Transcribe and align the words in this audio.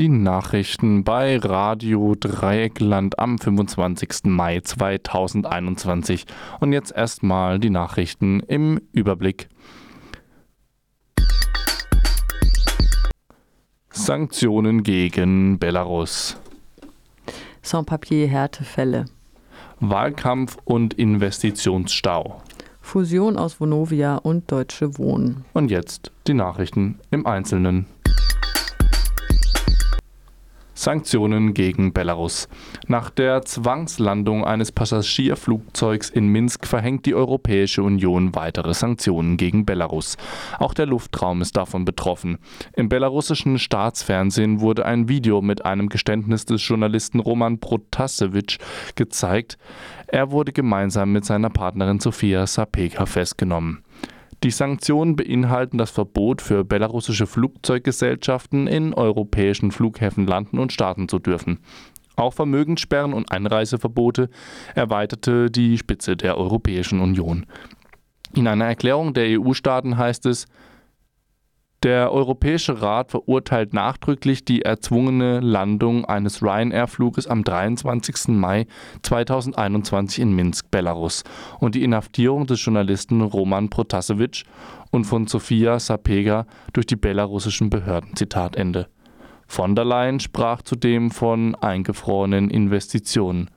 Die 0.00 0.08
Nachrichten 0.08 1.04
bei 1.04 1.36
Radio 1.36 2.14
Dreieckland 2.18 3.18
am 3.18 3.38
25. 3.38 4.24
Mai 4.24 4.60
2021. 4.60 6.24
Und 6.58 6.72
jetzt 6.72 6.90
erstmal 6.90 7.58
die 7.58 7.68
Nachrichten 7.68 8.40
im 8.40 8.80
Überblick. 8.92 9.50
Sanktionen 13.90 14.84
gegen 14.84 15.58
Belarus. 15.58 16.38
Sans-Papier-Härtefälle. 17.60 19.04
Wahlkampf 19.80 20.58
und 20.64 20.94
Investitionsstau. 20.94 22.42
Fusion 22.80 23.36
aus 23.36 23.60
Vonovia 23.60 24.16
und 24.16 24.50
Deutsche 24.50 24.98
Wohnen. 24.98 25.44
Und 25.52 25.70
jetzt 25.70 26.12
die 26.26 26.34
Nachrichten 26.34 26.98
im 27.10 27.26
Einzelnen. 27.26 27.86
Sanktionen 30.80 31.52
gegen 31.52 31.92
Belarus. 31.92 32.48
Nach 32.88 33.10
der 33.10 33.42
Zwangslandung 33.42 34.46
eines 34.46 34.72
Passagierflugzeugs 34.72 36.08
in 36.08 36.28
Minsk 36.28 36.66
verhängt 36.66 37.04
die 37.04 37.14
Europäische 37.14 37.82
Union 37.82 38.34
weitere 38.34 38.72
Sanktionen 38.72 39.36
gegen 39.36 39.66
Belarus. 39.66 40.16
Auch 40.58 40.72
der 40.72 40.86
Luftraum 40.86 41.42
ist 41.42 41.58
davon 41.58 41.84
betroffen. 41.84 42.38
Im 42.72 42.88
belarussischen 42.88 43.58
Staatsfernsehen 43.58 44.60
wurde 44.60 44.86
ein 44.86 45.06
Video 45.06 45.42
mit 45.42 45.66
einem 45.66 45.90
Geständnis 45.90 46.46
des 46.46 46.66
Journalisten 46.66 47.20
Roman 47.20 47.58
Protasevich 47.60 48.58
gezeigt. 48.94 49.58
Er 50.06 50.30
wurde 50.30 50.52
gemeinsam 50.52 51.12
mit 51.12 51.26
seiner 51.26 51.50
Partnerin 51.50 52.00
Sofia 52.00 52.46
Sapeka 52.46 53.04
festgenommen. 53.04 53.84
Die 54.42 54.50
Sanktionen 54.50 55.16
beinhalten 55.16 55.76
das 55.76 55.90
Verbot 55.90 56.40
für 56.40 56.64
belarussische 56.64 57.26
Flugzeuggesellschaften 57.26 58.66
in 58.66 58.94
europäischen 58.94 59.70
Flughäfen 59.70 60.26
landen 60.26 60.58
und 60.58 60.72
starten 60.72 61.08
zu 61.08 61.18
dürfen. 61.18 61.58
Auch 62.16 62.34
Vermögenssperren 62.34 63.12
und 63.12 63.32
Einreiseverbote 63.32 64.30
erweiterte 64.74 65.50
die 65.50 65.78
Spitze 65.78 66.16
der 66.16 66.36
Europäischen 66.36 67.00
Union. 67.00 67.46
In 68.34 68.46
einer 68.46 68.66
Erklärung 68.66 69.14
der 69.14 69.40
EU-Staaten 69.40 69.96
heißt 69.96 70.26
es, 70.26 70.46
der 71.82 72.12
Europäische 72.12 72.82
Rat 72.82 73.10
verurteilt 73.10 73.72
nachdrücklich 73.72 74.44
die 74.44 74.62
erzwungene 74.62 75.40
Landung 75.40 76.04
eines 76.04 76.42
Ryanair-Fluges 76.42 77.26
am 77.26 77.42
23. 77.42 78.28
Mai 78.28 78.66
2021 79.02 80.20
in 80.20 80.34
Minsk, 80.34 80.70
Belarus 80.70 81.24
und 81.58 81.74
die 81.74 81.82
Inhaftierung 81.82 82.46
des 82.46 82.62
Journalisten 82.62 83.22
Roman 83.22 83.70
Protasevich 83.70 84.44
und 84.90 85.04
von 85.04 85.26
Sofia 85.26 85.78
Sapega 85.78 86.46
durch 86.74 86.86
die 86.86 86.96
belarussischen 86.96 87.70
Behörden. 87.70 88.14
Zitat 88.14 88.56
Ende. 88.56 88.88
Von 89.46 89.74
der 89.74 89.86
Leyen 89.86 90.20
sprach 90.20 90.62
zudem 90.62 91.10
von 91.10 91.54
eingefrorenen 91.54 92.50
Investitionen. 92.50 93.50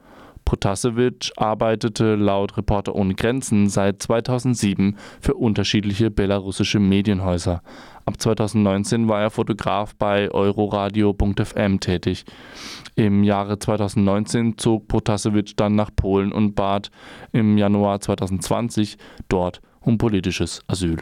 Protasevich 0.46 1.32
arbeitete 1.38 2.16
laut 2.16 2.58
Reporter 2.58 2.96
ohne 2.96 3.16
Grenzen 3.16 3.70
seit 3.70 4.02
2007 4.02 4.98
für 5.22 5.36
unterschiedliche 5.36 6.12
belarussische 6.12 6.80
Medienhäuser. 6.80 7.62
Ab 8.06 8.20
2019 8.20 9.08
war 9.08 9.22
er 9.22 9.30
Fotograf 9.30 9.96
bei 9.96 10.30
Euroradio.fm 10.30 11.80
tätig. 11.80 12.26
Im 12.96 13.24
Jahre 13.24 13.60
2019 13.60 14.58
zog 14.58 14.88
Protasevich 14.88 15.56
dann 15.56 15.76
nach 15.76 15.92
Polen 15.96 16.32
und 16.32 16.56
bat 16.56 16.92
im 17.32 17.58
Januar 17.58 18.02
2020 18.02 18.98
dort 19.30 19.62
um 19.80 19.98
politisches 19.98 20.62
Asyl. 20.68 20.98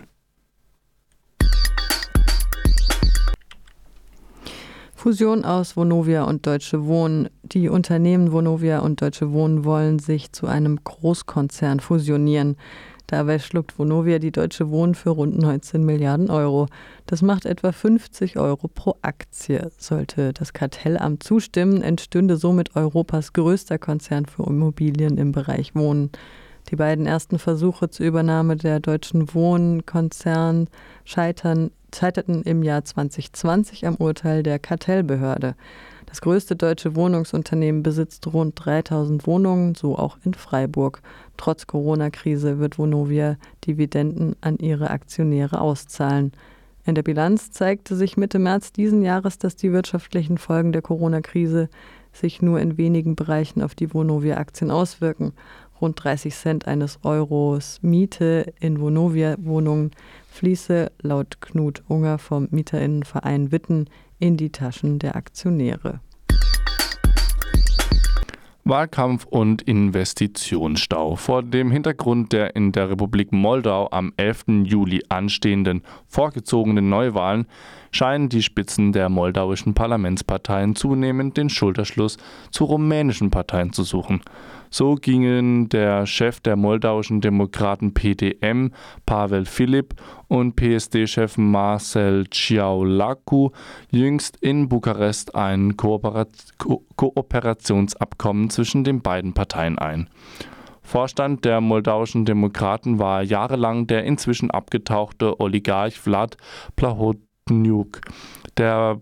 Fusion 5.01 5.45
aus 5.45 5.75
Vonovia 5.75 6.25
und 6.25 6.45
Deutsche 6.45 6.85
Wohnen. 6.85 7.27
Die 7.41 7.69
Unternehmen 7.69 8.31
Vonovia 8.31 8.81
und 8.81 9.01
Deutsche 9.01 9.31
Wohnen 9.31 9.65
wollen 9.65 9.97
sich 9.97 10.31
zu 10.31 10.45
einem 10.45 10.77
Großkonzern 10.83 11.79
fusionieren. 11.79 12.55
Dabei 13.07 13.39
schluckt 13.39 13.79
Vonovia 13.79 14.19
die 14.19 14.31
Deutsche 14.31 14.69
Wohnen 14.69 14.93
für 14.93 15.09
rund 15.09 15.39
19 15.39 15.83
Milliarden 15.83 16.29
Euro. 16.29 16.67
Das 17.07 17.23
macht 17.23 17.47
etwa 17.47 17.71
50 17.71 18.37
Euro 18.37 18.67
pro 18.67 18.93
Aktie. 19.01 19.71
Sollte 19.79 20.33
das 20.33 20.53
Kartellamt 20.53 21.23
zustimmen, 21.23 21.81
entstünde 21.81 22.37
somit 22.37 22.75
Europas 22.75 23.33
größter 23.33 23.79
Konzern 23.79 24.27
für 24.27 24.43
Immobilien 24.43 25.17
im 25.17 25.31
Bereich 25.31 25.73
Wohnen. 25.73 26.11
Die 26.69 26.75
beiden 26.75 27.05
ersten 27.05 27.39
Versuche 27.39 27.89
zur 27.89 28.05
Übernahme 28.05 28.55
der 28.55 28.79
Deutschen 28.79 29.33
Wohnkonzern 29.33 30.67
scheitern 31.03 31.71
scheiterten 31.93 32.43
im 32.43 32.63
Jahr 32.63 32.85
2020 32.85 33.85
am 33.85 33.95
Urteil 33.95 34.43
der 34.43 34.59
Kartellbehörde. 34.59 35.55
Das 36.05 36.21
größte 36.21 36.55
deutsche 36.55 36.95
Wohnungsunternehmen 36.95 37.83
besitzt 37.83 38.27
rund 38.33 38.53
3000 38.55 39.25
Wohnungen, 39.27 39.75
so 39.75 39.97
auch 39.97 40.17
in 40.23 40.33
Freiburg. 40.33 41.01
Trotz 41.37 41.67
Corona-Krise 41.67 42.59
wird 42.59 42.77
Vonovia 42.77 43.37
Dividenden 43.65 44.35
an 44.41 44.57
ihre 44.57 44.89
Aktionäre 44.89 45.61
auszahlen. 45.61 46.33
In 46.85 46.95
der 46.95 47.03
Bilanz 47.03 47.51
zeigte 47.51 47.95
sich 47.95 48.17
Mitte 48.17 48.39
März 48.39 48.73
diesen 48.73 49.03
Jahres, 49.03 49.37
dass 49.37 49.55
die 49.55 49.71
wirtschaftlichen 49.71 50.37
Folgen 50.37 50.71
der 50.71 50.81
Corona-Krise 50.81 51.69
sich 52.11 52.41
nur 52.41 52.59
in 52.59 52.77
wenigen 52.77 53.15
Bereichen 53.15 53.61
auf 53.61 53.75
die 53.75 53.93
Vonovia-Aktien 53.93 54.71
auswirken. 54.71 55.33
Rund 55.81 56.01
30 56.03 56.33
Cent 56.35 56.67
eines 56.67 56.99
Euros 57.03 57.79
Miete 57.81 58.53
in 58.59 58.79
Vonovia-Wohnungen 58.79 59.91
fließe 60.29 60.91
laut 61.01 61.41
Knut 61.41 61.83
Unger 61.87 62.19
vom 62.19 62.47
Mieterinnenverein 62.51 63.51
Witten 63.51 63.89
in 64.19 64.37
die 64.37 64.51
Taschen 64.51 64.99
der 64.99 65.15
Aktionäre. 65.15 65.99
Wahlkampf 68.63 69.25
und 69.25 69.63
Investitionsstau. 69.63 71.15
Vor 71.15 71.41
dem 71.41 71.71
Hintergrund 71.71 72.31
der 72.31 72.55
in 72.55 72.71
der 72.71 72.91
Republik 72.91 73.31
Moldau 73.31 73.89
am 73.89 74.13
11. 74.17 74.45
Juli 74.65 75.03
anstehenden 75.09 75.81
vorgezogenen 76.07 76.87
Neuwahlen 76.87 77.47
scheinen 77.91 78.29
die 78.29 78.43
Spitzen 78.43 78.93
der 78.93 79.09
moldauischen 79.09 79.73
Parlamentsparteien 79.73 80.75
zunehmend 80.75 81.37
den 81.37 81.49
Schulterschluss 81.49 82.17
zu 82.51 82.65
rumänischen 82.65 83.31
Parteien 83.31 83.73
zu 83.73 83.81
suchen. 83.81 84.21
So 84.73 84.95
gingen 84.95 85.67
der 85.67 86.05
Chef 86.05 86.39
der 86.39 86.55
moldauischen 86.55 87.19
Demokraten 87.19 87.93
PDM, 87.93 88.71
Pavel 89.05 89.45
Filip, 89.45 89.95
und 90.29 90.55
PSD-Chef 90.55 91.37
Marcel 91.37 92.25
Ciaulacu 92.29 93.49
jüngst 93.91 94.37
in 94.37 94.69
Bukarest 94.69 95.35
ein 95.35 95.75
Kooperat 95.75 96.29
Ko 96.57 96.85
Kooperationsabkommen 96.95 98.49
zwischen 98.49 98.85
den 98.85 99.01
beiden 99.01 99.33
Parteien 99.33 99.77
ein. 99.77 100.09
Vorstand 100.81 101.43
der 101.43 101.59
moldauischen 101.59 102.23
Demokraten 102.23 102.97
war 102.97 103.23
jahrelang 103.23 103.87
der 103.87 104.05
inzwischen 104.05 104.51
abgetauchte 104.51 105.41
Oligarch 105.41 105.99
Vlad 105.99 106.37
Plahotniuk. 106.77 107.99
Der 108.57 109.01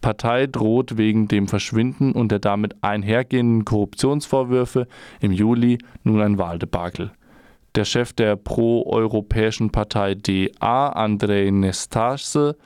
Partei 0.00 0.46
droht 0.46 0.96
wegen 0.96 1.28
dem 1.28 1.48
Verschwinden 1.48 2.12
und 2.12 2.32
der 2.32 2.38
damit 2.38 2.82
einhergehenden 2.82 3.64
Korruptionsvorwürfe 3.64 4.86
im 5.20 5.32
Juli 5.32 5.78
nun 6.04 6.20
ein 6.20 6.38
Wahldebakel. 6.38 7.12
Der 7.74 7.84
Chef 7.84 8.12
der 8.12 8.36
pro-europäischen 8.36 9.70
Partei 9.70 10.14
DA, 10.14 10.88
Andrei 10.88 11.50
Nestase, 11.50 12.56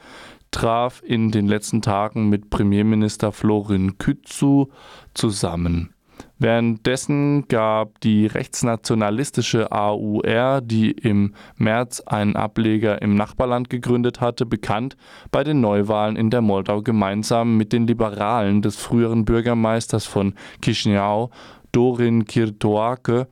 traf 0.50 1.02
in 1.04 1.30
den 1.30 1.46
letzten 1.46 1.82
Tagen 1.82 2.28
mit 2.28 2.48
Premierminister 2.48 3.32
Florin 3.32 3.98
Kützu 3.98 4.70
zusammen. 5.12 5.93
Währenddessen 6.38 7.46
gab 7.46 8.00
die 8.00 8.26
rechtsnationalistische 8.26 9.70
AUR, 9.70 10.60
die 10.62 10.90
im 10.90 11.34
März 11.56 12.00
einen 12.00 12.34
Ableger 12.34 13.00
im 13.00 13.14
Nachbarland 13.14 13.70
gegründet 13.70 14.20
hatte, 14.20 14.44
bekannt, 14.44 14.96
bei 15.30 15.44
den 15.44 15.60
Neuwahlen 15.60 16.16
in 16.16 16.30
der 16.30 16.40
Moldau 16.40 16.82
gemeinsam 16.82 17.56
mit 17.56 17.72
den 17.72 17.86
Liberalen 17.86 18.62
des 18.62 18.76
früheren 18.76 19.24
Bürgermeisters 19.24 20.06
von 20.06 20.34
Chișinău, 20.60 21.30
Dorin 21.70 22.24
Kirtoake, 22.24 23.28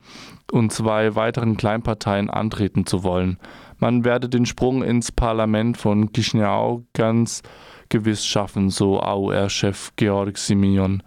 und 0.51 0.71
zwei 0.71 1.15
weiteren 1.15 1.57
Kleinparteien 1.57 2.29
antreten 2.29 2.85
zu 2.85 3.03
wollen. 3.03 3.37
Man 3.79 4.05
werde 4.05 4.29
den 4.29 4.45
Sprung 4.45 4.83
ins 4.83 5.11
Parlament 5.11 5.77
von 5.77 6.13
Chișinău 6.13 6.85
ganz 6.93 7.41
gewiss 7.89 8.25
schaffen, 8.25 8.69
so 8.69 8.99
AUR-Chef 8.99 9.91
Georg 9.97 10.37
Simeon. 10.37 11.03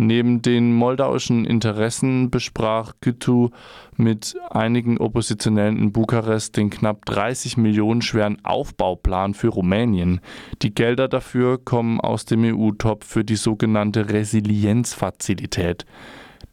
Neben 0.00 0.42
den 0.42 0.72
moldauischen 0.74 1.44
Interessen 1.44 2.30
besprach 2.30 2.92
Gütu 3.00 3.48
mit 3.96 4.36
einigen 4.48 4.98
Oppositionellen 4.98 5.76
in 5.76 5.92
Bukarest 5.92 6.56
den 6.56 6.70
knapp 6.70 7.04
30 7.06 7.56
Millionen 7.56 8.00
schweren 8.00 8.38
Aufbauplan 8.44 9.34
für 9.34 9.48
Rumänien. 9.48 10.20
Die 10.62 10.72
Gelder 10.72 11.08
dafür 11.08 11.58
kommen 11.58 12.00
aus 12.00 12.24
dem 12.24 12.44
EU-Topf 12.44 13.08
für 13.08 13.24
die 13.24 13.34
sogenannte 13.34 14.08
Resilienzfazilität. 14.10 15.84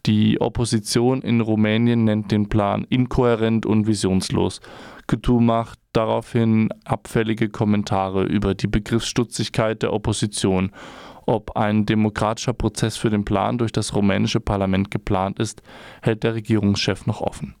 Die 0.06 0.40
Opposition 0.40 1.22
in 1.22 1.40
Rumänien 1.40 2.02
nennt 2.02 2.32
den 2.32 2.48
Plan 2.48 2.84
inkohärent 2.88 3.64
und 3.64 3.86
visionslos. 3.86 4.60
Coutu 5.06 5.38
macht 5.38 5.78
daraufhin 5.92 6.70
abfällige 6.84 7.48
Kommentare 7.48 8.24
über 8.24 8.56
die 8.56 8.66
Begriffsstutzigkeit 8.66 9.82
der 9.82 9.92
Opposition. 9.92 10.72
Ob 11.26 11.56
ein 11.56 11.86
demokratischer 11.86 12.52
Prozess 12.52 12.96
für 12.96 13.10
den 13.10 13.24
Plan 13.24 13.58
durch 13.58 13.72
das 13.72 13.94
rumänische 13.94 14.38
Parlament 14.38 14.92
geplant 14.92 15.40
ist, 15.40 15.60
hält 16.00 16.22
der 16.22 16.34
Regierungschef 16.34 17.06
noch 17.06 17.20
offen. 17.20 17.56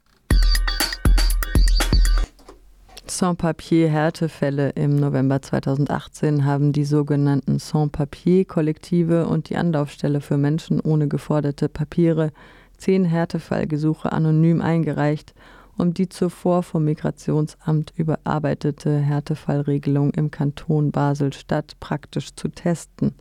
Sans-Papier-Härtefälle 3.08 4.70
im 4.70 4.96
November 4.96 5.42
2018 5.42 6.44
haben 6.44 6.72
die 6.72 6.84
sogenannten 6.84 7.58
Sans-Papier-Kollektive 7.58 9.26
und 9.26 9.48
die 9.48 9.56
Anlaufstelle 9.56 10.20
für 10.20 10.36
Menschen 10.36 10.80
ohne 10.80 11.08
geforderte 11.08 11.68
Papiere 11.68 12.32
zehn 12.76 13.04
Härtefallgesuche 13.04 14.12
anonym 14.12 14.60
eingereicht, 14.60 15.34
um 15.76 15.92
die 15.92 16.08
zuvor 16.08 16.62
vom 16.62 16.84
Migrationsamt 16.84 17.92
überarbeitete 17.96 18.98
Härtefallregelung 18.98 20.12
im 20.12 20.30
Kanton 20.30 20.90
Basel-Stadt 20.90 21.76
praktisch 21.80 22.34
zu 22.34 22.48
testen. 22.48 23.14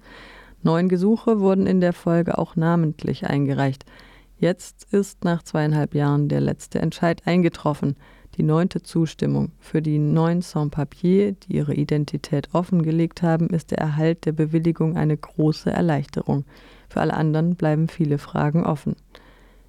Neun 0.66 0.90
Gesuche 0.90 1.40
wurden 1.40 1.66
in 1.66 1.80
der 1.80 1.94
Folge 1.94 2.38
auch 2.38 2.58
namentlich 2.58 3.26
eingereicht. 3.26 3.86
Jetzt 4.38 4.92
ist 4.92 5.24
nach 5.24 5.44
zweieinhalb 5.44 5.96
Jahren 5.96 6.28
der 6.28 6.42
letzte 6.42 6.80
Entscheid 6.80 7.22
eingetroffen– 7.26 7.96
die 8.38 8.44
neunte 8.44 8.82
Zustimmung 8.82 9.54
für 9.60 9.82
die 9.82 9.98
neun 9.98 10.42
Sans-Papier, 10.42 11.32
die 11.32 11.56
ihre 11.56 11.74
Identität 11.74 12.50
offengelegt 12.54 13.22
haben, 13.22 13.48
ist 13.48 13.72
der 13.72 13.78
Erhalt 13.78 14.26
der 14.26 14.34
Bewilligung 14.34 14.98
eine 14.98 15.16
große 15.16 15.72
Erleichterung. 15.72 16.44
Für 16.90 17.00
alle 17.00 17.14
anderen 17.14 17.56
bleiben 17.56 17.88
viele 17.88 18.18
Fragen 18.18 18.66
offen. 18.66 18.98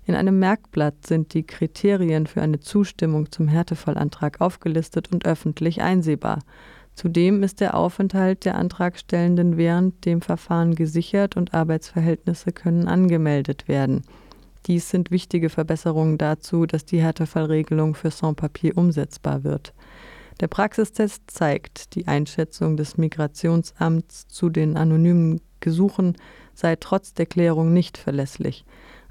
In 0.05 0.17
einem 0.17 0.41
Merkblatt 0.41 1.07
sind 1.07 1.35
die 1.35 1.45
Kriterien 1.45 2.27
für 2.27 2.43
eine 2.43 2.59
Zustimmung 2.59 3.31
zum 3.31 3.47
Härtefallantrag 3.47 4.41
aufgelistet 4.41 5.13
und 5.13 5.27
öffentlich 5.27 5.83
einsehbar. 5.83 6.41
Zudem 6.97 7.43
ist 7.43 7.61
der 7.61 7.75
Aufenthalt 7.75 8.47
der 8.47 8.57
Antragstellenden 8.57 9.59
während 9.59 10.07
dem 10.07 10.23
Verfahren 10.23 10.75
gesichert 10.75 11.37
und 11.37 11.53
Arbeitsverhältnisse 11.53 12.53
können 12.53 12.89
angemeldet 12.89 13.69
werden. 13.69 14.03
Dies 14.65 14.89
sind 14.89 15.11
wichtige 15.11 15.51
Verbesserungen 15.51 16.17
dazu, 16.17 16.65
dass 16.65 16.87
die 16.87 17.03
Härtefallregelung 17.03 17.95
für 17.95 18.11
Sans-Papier 18.11 18.79
umsetzbar 18.79 19.45
wird. 19.45 19.75
Der 20.41 20.49
Praxistest 20.49 21.25
zeigt, 21.27 21.95
die 21.95 22.09
Einschätzung 22.09 22.79
des 22.79 22.97
Migrationsamts 22.97 24.27
zu 24.29 24.49
den 24.49 24.79
anonymen 24.79 25.43
Gesuchen 25.61 26.17
sei 26.55 26.77
trotz 26.77 27.13
der 27.13 27.27
Klärung 27.27 27.75
nicht 27.75 27.99
verlässlich. 27.99 28.65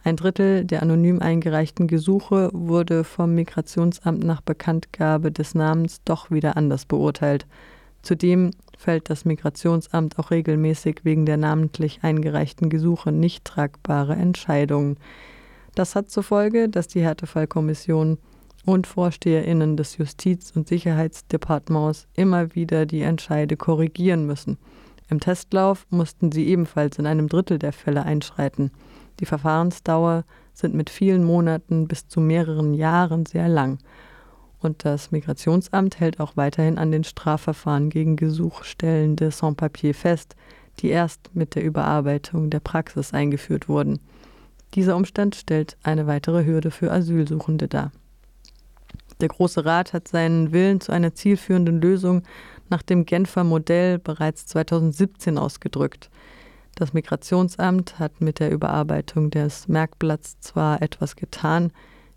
Ein 0.03 0.17
Drittel 0.17 0.65
der 0.65 0.81
anonym 0.81 1.19
eingereichten 1.19 1.87
Gesuche 1.87 2.49
wurde 2.51 3.03
vom 3.03 3.33
Migrationsamt 3.35 4.23
nach 4.23 4.41
Bekanntgabe 4.41 5.31
des 5.31 5.55
Namens 5.55 6.01
doch 6.03 6.31
wieder 6.31 6.57
anders 6.57 6.85
beurteilt. 6.85 7.45
Zudem 8.05 8.51
fällt 8.77 9.09
das 9.09 9.25
Migrationsamt 9.25 10.19
auch 10.19 10.29
regelmäßig 10.29 10.99
wegen 11.01 11.25
der 11.25 11.37
namentlich 11.37 12.03
eingereichten 12.03 12.69
Gesuche 12.69 13.11
nicht 13.11 13.45
tragbare 13.45 14.13
Entscheidungen. 14.13 14.97
Das 15.73 15.95
hat 15.95 16.11
zur 16.11 16.21
Folge, 16.21 16.69
dass 16.69 16.87
die 16.87 17.01
Härtefallkommission 17.01 18.19
und 18.63 18.85
VorsteherInnen 18.85 19.75
des 19.75 19.97
Justiz- 19.97 20.51
und 20.55 20.67
Sicherheitsdepartements 20.67 22.07
immer 22.13 22.53
wieder 22.53 22.85
die 22.85 23.01
Entscheide 23.01 23.57
korrigieren 23.57 24.27
müssen. 24.27 24.59
Im 25.09 25.19
Testlauf 25.19 25.87
mussten 25.89 26.31
sie 26.31 26.45
ebenfalls 26.45 26.99
in 26.99 27.07
einem 27.07 27.27
Drittel 27.27 27.57
der 27.57 27.73
Fälle 27.73 28.03
einschreiten. 28.03 28.69
Die 29.19 29.25
Verfahrensdauer 29.25 30.25
sind 30.53 30.75
mit 30.75 30.91
vielen 30.91 31.23
Monaten 31.23 31.87
bis 31.87 32.07
zu 32.07 32.21
mehreren 32.21 32.75
Jahren 32.75 33.25
sehr 33.25 33.49
lang. 33.49 33.79
Und 34.59 34.85
das 34.85 35.11
Migrationsamt 35.11 35.99
hält 35.99 36.19
auch 36.19 36.37
weiterhin 36.37 36.77
an 36.77 36.91
den 36.91 37.03
Strafverfahren 37.03 37.89
gegen 37.89 38.15
Gesuchstellende 38.15 39.31
Sans-Papier 39.31 39.93
fest, 39.93 40.35
die 40.79 40.89
erst 40.89 41.31
mit 41.33 41.55
der 41.55 41.63
Überarbeitung 41.63 42.49
der 42.49 42.59
Praxis 42.59 43.13
eingeführt 43.13 43.69
wurden. 43.69 43.99
Dieser 44.73 44.95
Umstand 44.95 45.35
stellt 45.35 45.77
eine 45.83 46.07
weitere 46.07 46.45
Hürde 46.45 46.71
für 46.71 46.91
Asylsuchende 46.91 47.67
dar. 47.67 47.91
Der 49.21 49.29
Große 49.29 49.63
Rat 49.63 49.93
hat 49.93 50.07
seinen 50.07 50.51
Willen 50.51 50.81
zu 50.81 50.91
einer 50.91 51.13
zielführenden 51.13 51.79
Lösung 51.79 52.23
nach 52.69 52.81
dem 52.81 53.05
Genfer 53.05 53.43
Modell 53.43 53.99
bereits 53.99 54.45
2017 54.47 55.37
ausgedrückt. 55.37 56.09
Das 56.75 56.91
Migrationsamt 56.91 57.99
hat 57.99 58.19
mit 58.19 58.39
der 58.39 58.51
Überarbeitung 58.51 59.29
des 59.29 59.69
Merkblatts 59.69 60.39
zwar 60.41 60.81
etwas 60.81 61.15
getan, 61.15 61.71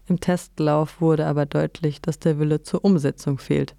im 0.09 0.21
Testlauf 0.21 1.01
wurde 1.01 1.27
aber 1.27 1.47
deutlich, 1.47 2.01
dass 2.01 2.19
der 2.19 2.39
Wille 2.39 2.63
zur 2.63 2.85
Umsetzung 2.85 3.39
fehlt. 3.39 3.75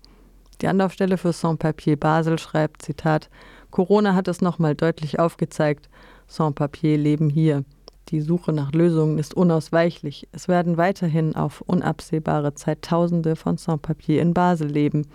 Die 0.62 0.68
Anlaufstelle 0.68 1.18
für 1.18 1.32
Sans-Papier 1.32 1.98
Basel 1.98 2.38
schreibt, 2.38 2.82
Zitat, 2.82 3.30
Corona 3.72 4.16
hat 4.16 4.28
es 4.28 4.42
nochmal 4.42 4.76
deutlich 4.76 5.20
aufgezeigt, 5.20 5.90
Sans-Papier 6.28 6.98
leben 6.98 7.30
hier. 7.30 7.64
Die 8.10 8.22
Suche 8.22 8.52
nach 8.52 8.72
Lösungen 8.72 9.20
ist 9.20 9.36
unausweichlich. 9.36 10.28
Es 10.32 10.48
werden 10.48 10.78
weiterhin 10.78 11.36
auf 11.36 11.62
unabsehbare 11.62 12.56
Zeit 12.56 12.82
Tausende 12.82 13.36
von 13.36 13.58
Sans-Papier 13.58 14.22
in 14.22 14.34
Basel 14.34 14.68
leben 14.68 15.08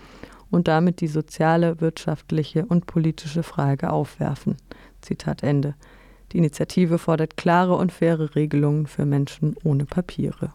und 0.49 0.67
damit 0.67 1.01
die 1.01 1.07
soziale, 1.07 1.81
wirtschaftliche 1.81 2.65
und 2.65 2.85
politische 2.85 3.43
Frage 3.43 3.91
aufwerfen. 3.91 4.55
Zitat 5.01 5.43
Ende. 5.43 5.75
Die 6.31 6.37
Initiative 6.37 6.97
fordert 6.97 7.37
klare 7.37 7.75
und 7.75 7.91
faire 7.91 8.35
Regelungen 8.35 8.87
für 8.87 9.05
Menschen 9.05 9.55
ohne 9.63 9.85
Papiere. 9.85 10.53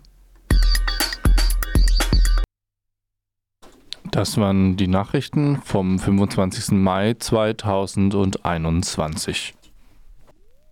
Das 4.11 4.39
waren 4.39 4.77
die 4.77 4.89
Nachrichten 4.89 5.63
vom 5.65 5.99
25. 5.99 6.73
Mai 6.73 7.15
2021. 7.15 9.55